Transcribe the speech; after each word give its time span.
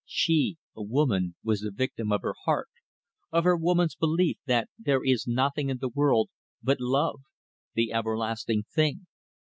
She, 0.07 0.57
a 0.75 0.81
woman, 0.81 1.35
was 1.43 1.59
the 1.59 1.69
victim 1.69 2.11
of 2.11 2.23
her 2.23 2.33
heart, 2.45 2.69
of 3.31 3.43
her 3.43 3.55
woman's 3.55 3.93
belief 3.95 4.39
that 4.47 4.67
there 4.79 5.03
is 5.05 5.27
nothing 5.27 5.69
in 5.69 5.77
the 5.77 5.89
world 5.89 6.31
but 6.63 6.79
love 6.79 7.19
the 7.75 7.93
everlasting 7.93 8.63
thing. 8.63 9.05